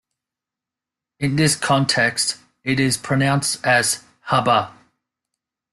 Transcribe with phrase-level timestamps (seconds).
[1.19, 4.73] In this context, it is pronounced as "h-bar".